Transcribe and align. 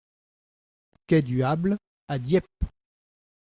Quai 1.05 1.21
du 1.21 1.43
Hâble 1.43 1.77
à 2.07 2.17
Dieppe 2.17 2.47